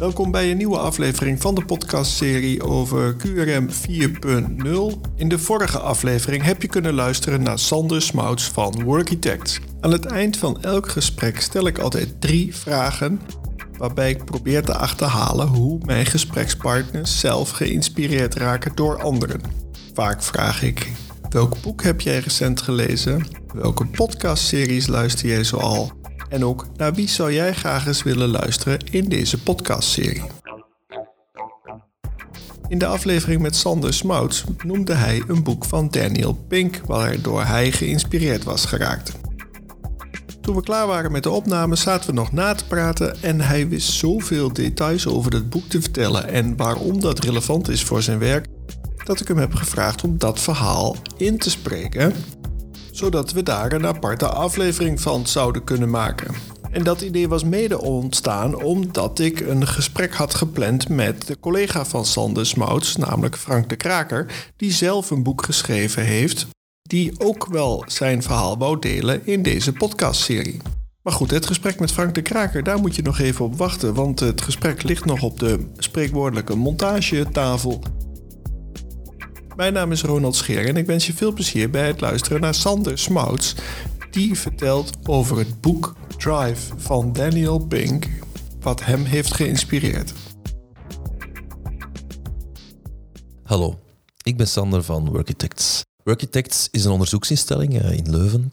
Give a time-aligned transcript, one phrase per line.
[0.00, 5.00] Welkom bij een nieuwe aflevering van de podcastserie over QRM 4.0.
[5.16, 9.60] In de vorige aflevering heb je kunnen luisteren naar Sander Smouts van Workitect.
[9.80, 13.20] Aan het eind van elk gesprek stel ik altijd drie vragen
[13.78, 19.40] waarbij ik probeer te achterhalen hoe mijn gesprekspartners zelf geïnspireerd raken door anderen.
[19.94, 20.90] Vaak vraag ik:
[21.30, 23.26] welk boek heb jij recent gelezen?
[23.54, 25.99] Welke podcastseries luister jij zoal?
[26.30, 30.22] En ook naar wie zou jij graag eens willen luisteren in deze podcastserie?
[32.68, 37.72] In de aflevering met Sander Smouts noemde hij een boek van Daniel Pink waardoor hij
[37.72, 39.12] geïnspireerd was geraakt.
[40.40, 43.68] Toen we klaar waren met de opname zaten we nog na te praten en hij
[43.68, 48.18] wist zoveel details over het boek te vertellen en waarom dat relevant is voor zijn
[48.18, 48.46] werk,
[49.04, 52.14] dat ik hem heb gevraagd om dat verhaal in te spreken
[53.00, 56.34] zodat we daar een aparte aflevering van zouden kunnen maken.
[56.70, 61.84] En dat idee was mede ontstaan omdat ik een gesprek had gepland met de collega
[61.84, 64.26] van Sander Smouts, namelijk Frank de Kraker,
[64.56, 66.46] die zelf een boek geschreven heeft,
[66.82, 70.60] die ook wel zijn verhaal wou delen in deze podcastserie.
[71.02, 73.94] Maar goed, het gesprek met Frank de Kraker, daar moet je nog even op wachten,
[73.94, 77.82] want het gesprek ligt nog op de spreekwoordelijke montagetafel.
[79.60, 82.54] Mijn naam is Ronald Scheer en ik wens je veel plezier bij het luisteren naar
[82.54, 83.54] Sander Smouts,
[84.10, 88.08] die vertelt over het boek Drive van Daniel Pink,
[88.60, 90.12] wat hem heeft geïnspireerd.
[93.42, 93.78] Hallo,
[94.22, 95.82] ik ben Sander van Workitects.
[96.04, 98.52] Workitects is een onderzoeksinstelling eh, in Leuven.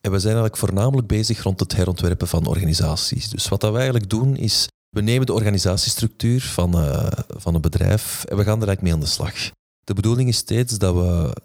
[0.00, 3.28] En we zijn eigenlijk voornamelijk bezig rond het herontwerpen van organisaties.
[3.28, 8.24] Dus wat dat eigenlijk doen is, we nemen de organisatiestructuur van, uh, van een bedrijf
[8.24, 9.54] en we gaan er eigenlijk mee aan de slag.
[9.86, 11.36] De bedoeling is steeds dat we,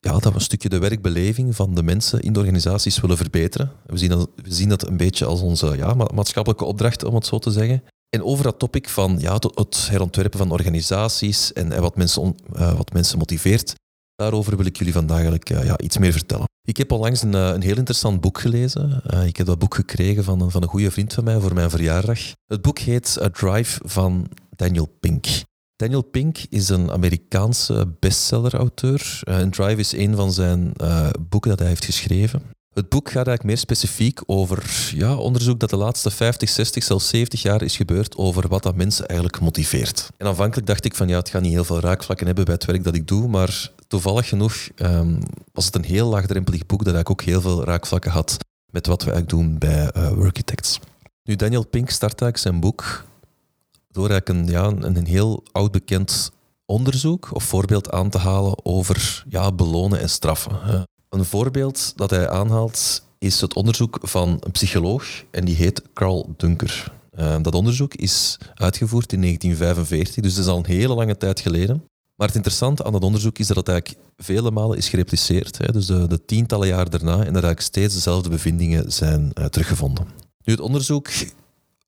[0.00, 3.72] ja, dat we een stukje de werkbeleving van de mensen in de organisaties willen verbeteren.
[3.86, 7.26] We zien dat, we zien dat een beetje als onze ja, maatschappelijke opdracht, om het
[7.26, 7.82] zo te zeggen.
[8.08, 12.92] En over dat topic van ja, het herontwerpen van organisaties en, wat, mensen, uh, wat
[12.92, 13.74] mensen motiveert,
[14.14, 16.46] daarover wil ik jullie vandaag eigenlijk, uh, ja, iets meer vertellen.
[16.62, 19.02] Ik heb onlangs een, uh, een heel interessant boek gelezen.
[19.26, 22.18] ik heb dat boek gekregen van, van een goede vriend van mij voor mijn verjaardag.
[22.46, 25.26] Het boek heet A Drive van Daniel Pink.
[25.76, 29.20] Daniel Pink is een Amerikaanse bestseller-auteur.
[29.28, 32.42] Uh, Drive is een van zijn uh, boeken dat hij heeft geschreven.
[32.72, 37.08] Het boek gaat eigenlijk meer specifiek over ja, onderzoek dat de laatste 50, 60, zelfs
[37.08, 40.10] 70 jaar is gebeurd over wat dat mensen eigenlijk motiveert.
[40.16, 42.64] En aanvankelijk dacht ik van ja, het gaat niet heel veel raakvlakken hebben bij het
[42.64, 45.18] werk dat ik doe, maar toevallig genoeg um,
[45.52, 48.36] was het een heel laagdrempelig boek dat eigenlijk ook heel veel raakvlakken had
[48.72, 50.80] met wat we eigenlijk doen bij uh, Workitects.
[51.22, 53.04] Nu, Daniel Pink start eigenlijk zijn boek
[53.94, 56.32] door eigenlijk een, ja, een heel oud bekend
[56.66, 60.86] onderzoek of voorbeeld aan te halen over ja, belonen en straffen.
[61.08, 66.34] Een voorbeeld dat hij aanhaalt is het onderzoek van een psycholoog en die heet Carl
[66.36, 66.92] Dunker.
[67.18, 71.40] Uh, dat onderzoek is uitgevoerd in 1945, dus dat is al een hele lange tijd
[71.40, 71.84] geleden.
[72.16, 75.72] Maar het interessante aan dat onderzoek is dat het eigenlijk vele malen is gerepliceerd, hè,
[75.72, 80.06] dus de, de, tientallen jaar daarna, en dat eigenlijk steeds dezelfde bevindingen zijn uh, teruggevonden.
[80.44, 81.08] Nu, het onderzoek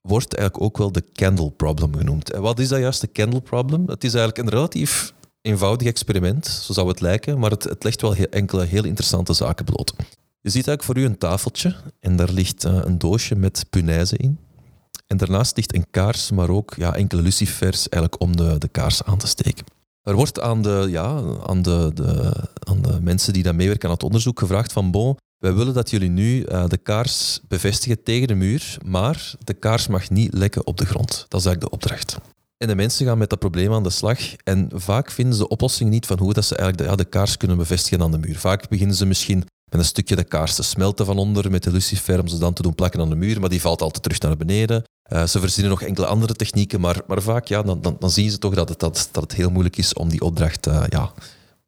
[0.06, 2.32] wordt eigenlijk ook wel de candle problem genoemd.
[2.32, 3.88] En wat is dat juist, de candle problem?
[3.88, 8.00] Het is eigenlijk een relatief eenvoudig experiment, zo zou het lijken, maar het, het legt
[8.00, 9.94] wel heel, enkele heel interessante zaken bloot.
[10.40, 14.16] Je ziet eigenlijk voor u een tafeltje en daar ligt uh, een doosje met punaise
[14.16, 14.38] in.
[15.06, 19.02] En daarnaast ligt een kaars, maar ook ja, enkele lucifers eigenlijk om de, de kaars
[19.02, 19.64] aan te steken.
[20.02, 23.94] Er wordt aan de, ja, aan, de, de, aan de mensen die daar meewerken aan
[23.94, 28.28] het onderzoek gevraagd van bon, wij willen dat jullie nu uh, de kaars bevestigen tegen
[28.28, 31.26] de muur, maar de kaars mag niet lekken op de grond.
[31.28, 32.16] Dat is eigenlijk de opdracht.
[32.58, 35.90] En de mensen gaan met dat probleem aan de slag en vaak vinden ze oplossing
[35.90, 38.38] niet van hoe dat ze eigenlijk de, kaars kunnen bevestigen aan de muur.
[38.38, 39.38] Vaak beginnen ze misschien
[39.70, 42.52] met een stukje de kaars te smelten van onder met de lucifer om ze dan
[42.52, 44.84] te doen plakken aan de muur, maar die valt altijd terug naar beneden.
[45.12, 48.30] Uh, ze verzinnen nog enkele andere technieken, maar, maar vaak ja, dan, dan, dan zien
[48.30, 51.12] ze toch dat het, dat, dat heel moeilijk is om die opdracht uh, ja,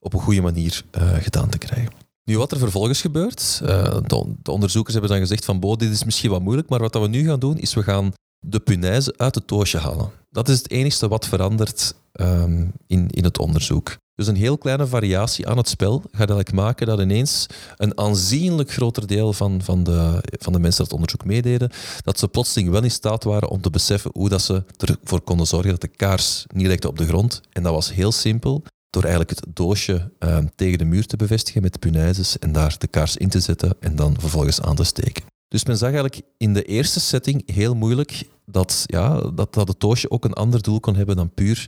[0.00, 0.82] op een goede manier
[1.20, 2.07] gedaan te krijgen.
[2.28, 3.68] Nu, wat er vervolgens gebeurt, uh,
[4.06, 7.08] de, de, onderzoekers hebben dan gezegd van, dit is misschien wat moeilijk, maar wat we
[7.08, 8.12] nu gaan doen, is we gaan
[8.46, 10.10] de punaise uit het doosje halen.
[10.30, 13.96] Dat is het enige wat verandert um, in, in het onderzoek.
[14.14, 17.46] Dus een heel kleine variatie aan het spel gaat eigenlijk maken dat ineens
[17.76, 21.70] een aanzienlijk groter deel van, van, de, van de mensen dat het onderzoek meededen,
[22.02, 25.46] dat ze plotseling wel in staat waren om te beseffen hoe dat ze ervoor konden
[25.46, 27.40] zorgen dat de kaars niet lekte op de grond.
[27.52, 31.62] En dat was heel simpel door eigenlijk het doosje uh, tegen de muur te bevestigen
[31.62, 35.24] met punaises en daar de kaars in te zetten en dan vervolgens aan te steken.
[35.48, 39.80] Dus men zag eigenlijk in de eerste setting heel moeilijk dat, ja, dat, dat het
[39.80, 41.66] doosje ook een ander doel kon hebben dan puur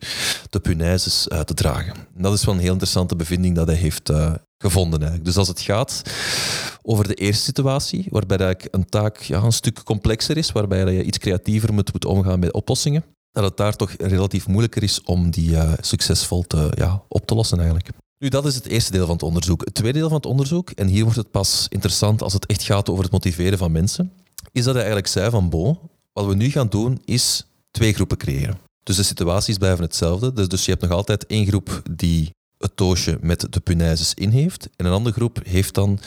[0.50, 1.94] de punaises uh, te dragen.
[1.94, 4.98] En dat is wel een heel interessante bevinding dat hij heeft uh, gevonden.
[4.98, 5.24] Eigenlijk.
[5.24, 6.02] Dus als het gaat
[6.82, 11.04] over de eerste situatie, waarbij eigenlijk een taak ja, een stuk complexer is, waarbij je
[11.04, 15.30] iets creatiever moet, moet omgaan met oplossingen, dat het daar toch relatief moeilijker is om
[15.30, 17.88] die uh, succesvol te, ja, op te lossen eigenlijk.
[18.18, 19.64] Nu, dat is het eerste deel van het onderzoek.
[19.64, 22.62] Het tweede deel van het onderzoek, en hier wordt het pas interessant als het echt
[22.62, 24.12] gaat over het motiveren van mensen,
[24.52, 28.16] is dat hij eigenlijk zei van Bo, wat we nu gaan doen is twee groepen
[28.16, 28.58] creëren.
[28.82, 30.32] Dus de situaties blijven hetzelfde.
[30.32, 32.30] Dus, dus je hebt nog altijd één groep die
[32.60, 34.68] het doosje met de punaises in heeft.
[34.76, 35.98] En een andere groep heeft dan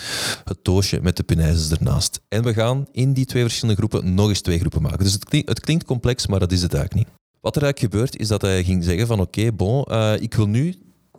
[0.43, 2.21] het doosje met de punaises ernaast.
[2.27, 5.03] En we gaan in die twee verschillende groepen nog eens twee groepen maken.
[5.03, 7.17] Dus het klinkt, het klinkt complex, maar dat is het eigenlijk niet.
[7.41, 10.47] Wat er eigenlijk gebeurt, is dat hij ging zeggen van oké, bon, uh, ik wil
[10.47, 10.75] nu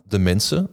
[0.07, 0.69] de mensen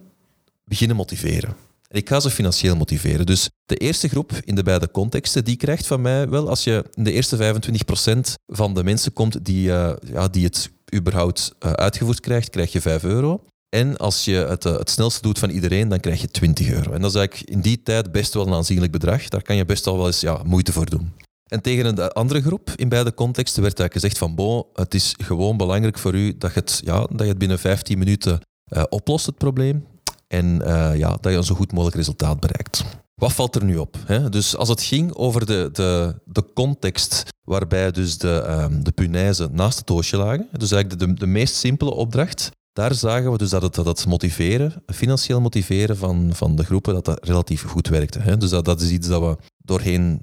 [0.64, 1.54] beginnen motiveren.
[1.88, 3.26] En ik ga ze financieel motiveren.
[3.26, 6.84] Dus de eerste groep in de beide contexten, die krijgt van mij wel, als je
[6.94, 11.72] in de eerste 25% van de mensen komt die, uh, ja, die het überhaupt uh,
[11.72, 13.44] uitgevoerd krijgt, krijg je 5 euro.
[13.76, 16.92] En als je het, uh, het snelste doet van iedereen, dan krijg je 20 euro.
[16.92, 19.28] En dat is eigenlijk in die tijd best wel een aanzienlijk bedrag.
[19.28, 21.12] Daar kan je best al wel eens ja, moeite voor doen.
[21.46, 25.14] En tegen een andere groep in beide contexten werd eigenlijk gezegd van bon, het is
[25.18, 28.40] gewoon belangrijk voor u dat je het, ja, dat je het binnen 15 minuten
[28.72, 29.86] uh, oplost, het probleem.
[30.28, 32.84] En uh, ja, dat je een zo goed mogelijk resultaat bereikt.
[33.14, 33.96] Wat valt er nu op?
[34.06, 34.28] Hè?
[34.28, 39.78] Dus als het ging over de, de, de context waarbij dus de, um, de naast
[39.78, 43.62] het doosje lagen, dus eigenlijk de, de meest simpele opdracht, daar zagen we dus dat
[43.62, 48.18] het, dat motiveren, financieel motiveren van, van de groepen, dat dat relatief goed werkte.
[48.18, 48.36] Hè?
[48.36, 50.20] Dus dat, dat is iets dat we doorheen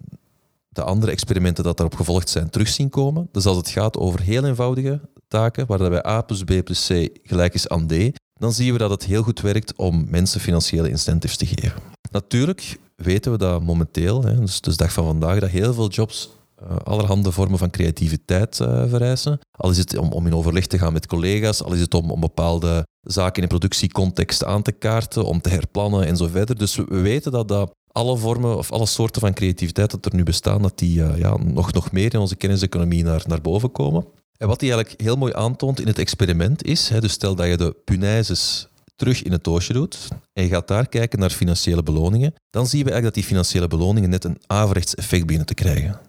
[0.69, 3.29] de andere experimenten dat daarop gevolgd zijn terug zien komen.
[3.31, 6.87] Dus als het gaat over heel eenvoudige taken, waar dat bij A plus B plus
[6.87, 7.93] C gelijk is aan D,
[8.33, 11.81] dan zien we dat het heel goed werkt om mensen financiële incentives te geven.
[12.11, 15.89] Natuurlijk weten we dat momenteel, hè, dus, dus de dag van vandaag, dat heel veel
[15.89, 16.29] jobs
[16.63, 19.39] uh, allerhande vormen van creativiteit uh, vereisen.
[19.57, 22.11] Al is het om, om in overleg te gaan met collega's, al is het om,
[22.11, 26.57] om bepaalde zaken in productiecontext aan te kaarten, om te herplannen en zo verder.
[26.57, 30.15] Dus we, we weten dat, dat alle vormen of alle soorten van creativiteit dat er
[30.15, 33.71] nu bestaan, dat die uh, ja, nog, nog meer in onze kenniseconomie naar, naar boven
[33.71, 34.05] komen.
[34.37, 37.47] En wat hij eigenlijk heel mooi aantoont in het experiment is, hè, dus stel dat
[37.47, 41.83] je de punaises terug in het doosje doet en je gaat daar kijken naar financiële
[41.83, 45.53] beloningen, dan zien we eigenlijk dat die financiële beloningen net een averechts effect beginnen te
[45.53, 45.99] krijgen.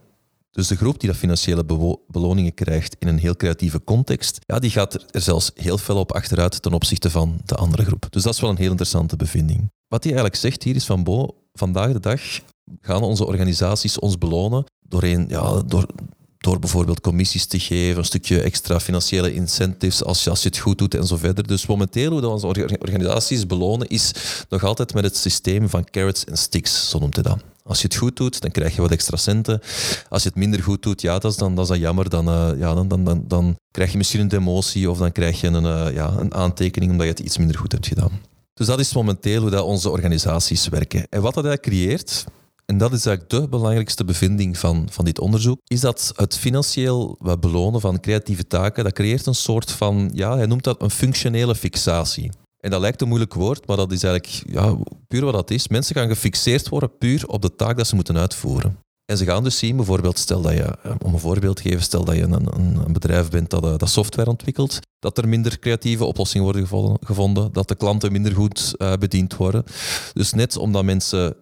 [0.51, 1.65] Dus de groep die dat financiële
[2.07, 6.13] beloningen krijgt in een heel creatieve context, ja, die gaat er zelfs heel fel op
[6.13, 8.07] achteruit ten opzichte van de andere groep.
[8.11, 9.71] Dus dat is wel een heel interessante bevinding.
[9.89, 12.21] Wat hij eigenlijk zegt hier is van, Bo, vandaag de dag
[12.81, 15.87] gaan onze organisaties ons belonen doorheen, ja, door,
[16.39, 20.59] door bijvoorbeeld commissies te geven, een stukje extra financiële incentives als je, als je het
[20.59, 21.47] goed doet en zo verder.
[21.47, 22.47] Dus momenteel hoe dat onze
[22.81, 24.13] organisaties belonen is
[24.49, 27.39] nog altijd met het systeem van carrots en sticks, zo noemt hij dat.
[27.65, 29.61] Als je het goed doet, dan krijg je wat extra centen.
[30.09, 32.09] Als je het minder goed doet, ja, dat is dan, dat is dan jammer.
[32.09, 35.41] Dan, uh, ja, dan, dan, dan, dan, krijg je misschien een demotie of dan krijg
[35.41, 38.21] je een, uh, ja, een aantekening omdat je het iets minder goed hebt gedaan.
[38.55, 41.07] Dus dat is momenteel hoe dat onze organisaties werken.
[41.09, 42.25] En wat dat creëert,
[42.67, 47.19] en dat is eigenlijk de belangrijkste bevinding van, van dit onderzoek, is dat het financieel
[47.41, 51.55] belonen van creatieve taken, dat creëert een soort van, ja, hij noemt dat een functionele
[51.55, 52.31] fixatie.
[52.61, 54.77] En dat lijkt een moeilijk woord, maar dat is eigenlijk ja,
[55.09, 55.69] puur wat dat is.
[55.69, 58.79] Mensen gaan gefixeerd worden puur op de taak dat ze moeten uitvoeren.
[59.11, 61.83] En ze gaan dus zien, bijvoorbeeld, stel dat je, eh, om een voorbeeld te geven,
[61.83, 62.49] stel dat je een,
[62.87, 67.53] een, bedrijf bent dat, eh, dat software ontwikkelt, dat er minder creatieve oplossingen worden gevonden,
[67.53, 69.65] dat de klanten minder goed uh, bediend worden.
[70.13, 71.37] Dus net omdat mensen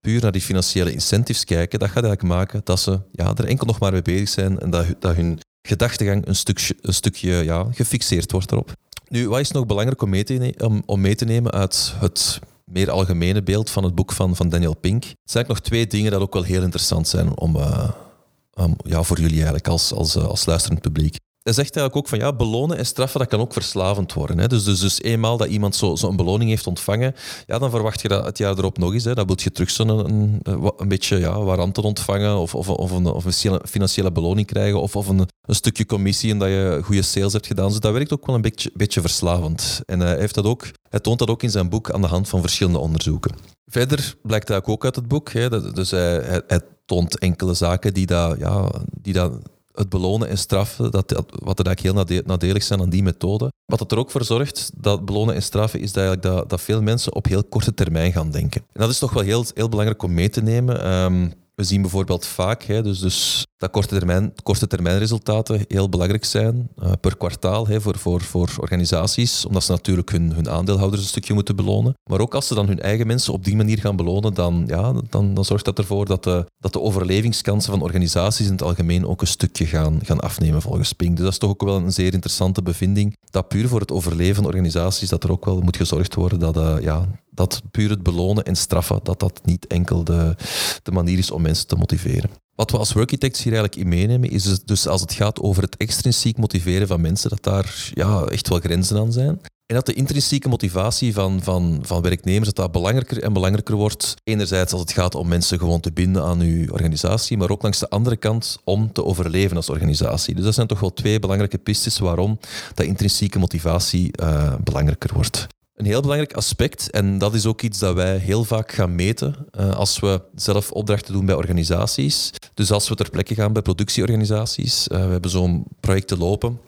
[0.00, 3.66] puur naar die financiële incentives kijken, dat gaat eigenlijk maken dat ze ja, er enkel
[3.66, 7.66] nog maar mee bezig zijn en dat, dat hun gedachtegang een stukje, een stukje ja,
[7.70, 8.72] gefixeerd wordt erop.
[9.08, 12.40] Nu, wat is nog belangrijk om mee te, om, om mee te nemen uit het
[12.64, 15.02] meer algemene beeld van het boek van, van Daniel Pink?
[15.04, 19.02] Er zijn eigenlijk nog twee dingen dat ook wel heel interessant zijn om, um, ja,
[19.02, 22.32] voor jullie eigenlijk als, als, uh, als luisterend publiek hij zegt eigenlijk ook van ja,
[22.32, 24.38] belonen en straffen, dat kan ook verslavend worden.
[24.38, 24.46] Hè.
[24.46, 27.14] Dus, dus, dus eenmaal dat iemand zo'n zo beloning heeft ontvangen,
[27.46, 29.04] ja, dan verwacht je dat het jaar erop nog eens.
[29.04, 29.14] Hè.
[29.14, 33.06] Dan wil je terug zo'n een, een, beetje ja, waranten ontvangen of, of, of, een,
[33.06, 37.02] of een financiële beloning krijgen of, of een, een stukje commissie en dat je goede
[37.02, 37.68] sales hebt gedaan.
[37.68, 39.80] Dus dat werkt ook wel een beetje, beetje verslavend.
[39.84, 42.28] En hij, heeft dat ook, hij toont dat ook in zijn boek aan de hand
[42.28, 43.34] van verschillende onderzoeken.
[43.66, 45.32] Verder blijkt dat ook uit het boek.
[45.32, 45.72] Hè.
[45.72, 49.32] Dus hij, hij, hij toont enkele zaken die dat, ja, die dat
[49.76, 53.52] het belonen en straffen, dat, wat er eigenlijk heel nadelig zijn aan die methode.
[53.64, 56.60] Wat het er ook voor zorgt, dat belonen en straffen, is dat, eigenlijk dat, dat
[56.60, 58.60] veel mensen op heel korte termijn gaan denken.
[58.72, 60.92] En dat is toch wel heel, heel belangrijk om mee te nemen.
[60.92, 64.66] Um, we zien bijvoorbeeld vaak hè, dus, dus dat korte termijn, korte
[64.98, 70.32] resultaten heel belangrijk zijn uh, per kwartaal voor, voor, voor organisaties, omdat ze natuurlijk hun,
[70.32, 71.94] hun aandeelhouders een stukje moeten belonen.
[72.10, 74.92] Maar ook als ze dan hun eigen mensen op die manier gaan belonen, dan, ja,
[75.10, 79.06] dan, dan zorgt dat ervoor dat de, dat de overlevingskansen van organisaties in het algemeen
[79.06, 81.16] ook een stukje gaan, gaan afnemen volgens Pink.
[81.16, 84.34] Dus dat is toch ook wel een zeer interessante bevinding, dat puur voor het overleven
[84.34, 88.02] van organisaties, dat er ook wel moet gezorgd worden dat, uh, ja, dat puur het
[88.02, 90.36] belonen en straffen, dat dat niet enkel de,
[90.82, 92.30] de manier is om mensen te motiveren.
[92.56, 95.76] Wat we als Workitects hier eigenlijk in meenemen, is dus, als het gaat over het
[95.76, 99.40] extrinsiek motiveren van mensen, dat daar ja, echt wel grenzen aan zijn.
[99.66, 104.14] En dat de intrinsieke motivatie van, van, van werknemers dat dat belangrijker en belangrijker wordt.
[104.24, 107.78] Enerzijds als het gaat om mensen gewoon te binden aan uw organisatie, maar ook langs
[107.78, 110.34] de andere kant om te overleven als organisatie.
[110.34, 112.38] Dus dat zijn toch wel twee belangrijke pistes waarom
[112.74, 115.46] dat intrinsieke motivatie uh, belangrijker wordt.
[115.76, 119.46] Een heel belangrijk aspect, en dat is ook iets dat wij heel vaak gaan meten
[119.60, 122.30] uh, als we zelf opdrachten doen bij organisaties.
[122.54, 126.58] Dus als we ter plekke gaan bij productieorganisaties, uh, we hebben zo'n projecten lopen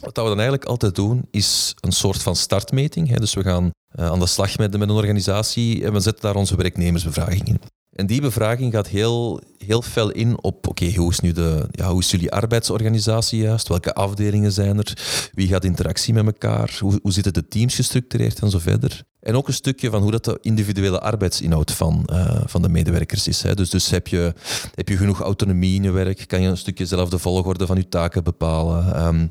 [0.00, 3.08] wat we dan eigenlijk altijd doen, is een soort van startmeting.
[3.08, 3.16] Hè.
[3.16, 6.34] Dus we gaan uh, aan de slag met, met een organisatie en we zetten daar
[6.34, 7.60] onze werknemersbevraging in.
[8.00, 11.90] En die bevraging gaat heel, heel fel in op, oké, hoe is nu de, ja,
[11.90, 13.68] hoe is jullie arbeidsorganisatie juist?
[13.68, 14.98] Welke afdelingen zijn er?
[15.34, 16.76] Wie gaat interactie met elkaar?
[16.80, 19.02] Hoe, hoe zitten de teams gestructureerd en zo verder?
[19.20, 23.28] En ook een stukje van hoe dat de individuele arbeidsinhoud van, uh, van de medewerkers
[23.28, 23.42] is.
[23.42, 23.54] Hè.
[23.54, 24.34] Dus, dus heb, je,
[24.74, 26.24] heb je genoeg autonomie in je werk?
[26.26, 29.06] Kan je een stukje zelf de volgorde van je taken bepalen?
[29.06, 29.30] Um,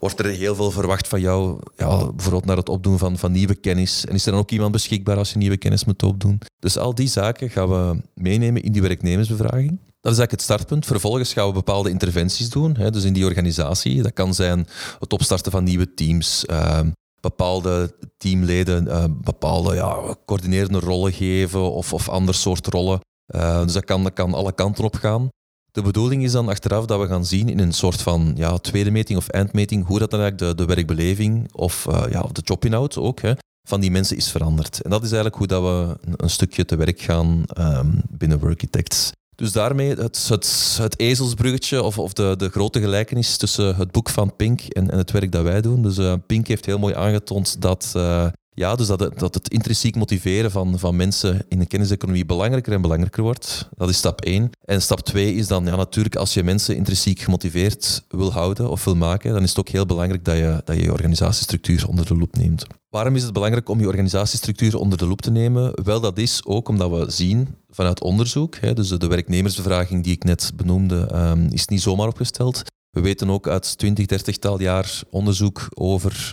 [0.00, 3.54] wordt er heel veel verwacht van jou, ja, bijvoorbeeld naar het opdoen van, van nieuwe
[3.54, 4.04] kennis?
[4.06, 6.40] En is er dan ook iemand beschikbaar als je nieuwe kennis moet opdoen?
[6.58, 9.78] Dus al die zaken gaan we meenemen in die werknemersbevraging.
[10.00, 10.86] Dat is eigenlijk het startpunt.
[10.86, 12.76] Vervolgens gaan we bepaalde interventies doen.
[12.76, 14.02] Hè, dus in die organisatie.
[14.02, 14.66] Dat kan zijn
[14.98, 16.80] het opstarten van nieuwe teams, uh,
[17.22, 23.00] bepaalde teamleden uh, bepaalde ja, coördinerende rollen geven of, of ander soort rollen.
[23.34, 25.28] Uh, dus dat kan, dat kan alle kanten op gaan.
[25.72, 28.90] De bedoeling is dan achteraf dat we gaan zien in een soort van ja, tweede
[28.90, 32.96] meting of eindmeting hoe dat dan eigenlijk de, de werkbeleving of, uh, ja, de jobinhoud
[32.96, 33.32] ook hè,
[33.68, 34.80] van die mensen is veranderd.
[34.80, 39.12] En dat is eigenlijk hoe dat we een, stukje te werk gaan um, binnen Workitects.
[39.34, 44.08] Dus daarmee het, het, het ezelsbruggetje of, of de, de grote gelijkenis tussen het boek
[44.08, 45.82] van Pink en, en het werk dat wij doen.
[45.82, 49.48] Dus uh, Pink heeft heel mooi aangetoond dat, uh, ja, dus dat, het, dat het
[49.48, 53.68] intrinsiek motiveren van, van mensen in de kenniseconomie belangrijker en belangrijker wordt.
[53.76, 54.50] Dat is stap 1.
[54.64, 58.84] En stap 2 is dan ja, natuurlijk als je mensen intrinsiek gemotiveerd wil houden of
[58.84, 62.16] wil maken, dan is het ook heel belangrijk dat je dat je, organisatiestructuur onder de
[62.16, 62.66] loep neemt.
[62.88, 65.84] Waarom is het belangrijk om je organisatiestructuur onder de loep te nemen?
[65.84, 70.24] Wel, dat is ook omdat we zien vanuit onderzoek, hè, dus de werknemersbevraging die ik
[70.24, 72.62] net benoemde, um, is niet zomaar opgesteld.
[72.90, 76.30] We weten ook uit 20, 30 tal jaar onderzoek over,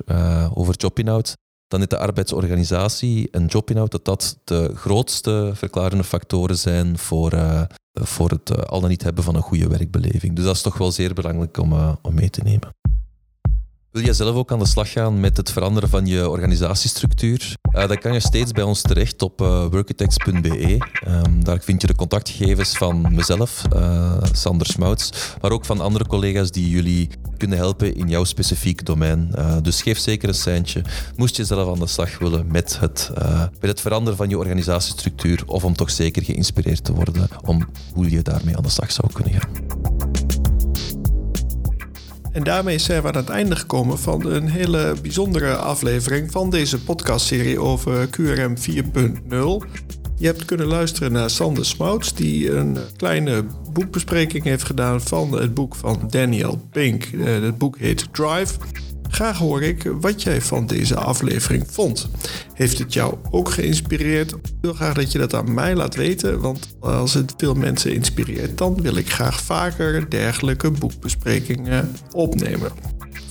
[0.54, 1.36] over jobinhoud,
[1.70, 7.62] dan is de arbeidsorganisatie en jobinhoud dat dat de grootste verklarende factoren zijn voor, uh,
[7.94, 10.36] voor het uh, al dan niet hebben van een goede werkbeleving.
[10.36, 12.79] Dus dat is toch wel zeer belangrijk om, om mee te nemen.
[14.00, 17.56] Wil jij zelf ook aan de slag gaan met het veranderen van je organisatiestructuur?
[17.76, 20.78] Uh, dan kan je steeds bij ons terecht op uh, workitex.be.
[21.08, 25.10] Um, daar vind je de contactgegevens van mezelf, uh, Sander Smouts,
[25.42, 29.36] maar ook van andere collega's die jullie kunnen helpen in jouw specifiek domein.
[29.62, 30.82] dus geef zeker een seintje.
[31.16, 33.12] Moest je zelf aan de slag willen met het,
[33.60, 38.10] met het veranderen van je organisatiestructuur of om toch zeker geïnspireerd te worden om hoe
[38.10, 39.69] je daarmee aan de slag zou kunnen gaan.
[42.32, 46.84] En daarmee zijn we aan het einde gekomen van een hele bijzondere aflevering van deze
[46.84, 49.68] podcastserie over QRM 4.0.
[50.16, 55.54] Je hebt kunnen luisteren naar Sander Smouts, die een kleine boekbespreking heeft gedaan van het
[55.54, 57.04] boek van Daniel Pink.
[57.04, 58.54] Eh, het boek heet Drive.
[59.20, 62.10] Graag hoor ik wat jij van deze aflevering vond.
[62.54, 64.32] Heeft het jou ook geïnspireerd?
[64.32, 67.94] Ik wil graag dat je dat aan mij laat weten, want als het veel mensen
[67.94, 72.72] inspireert, dan wil ik graag vaker dergelijke boekbesprekingen opnemen.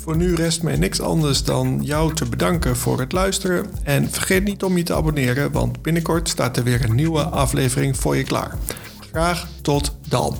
[0.01, 3.67] Voor nu rest mij niks anders dan jou te bedanken voor het luisteren.
[3.83, 7.97] En vergeet niet om je te abonneren, want binnenkort staat er weer een nieuwe aflevering
[7.97, 8.55] voor je klaar.
[9.11, 10.37] Graag tot dan.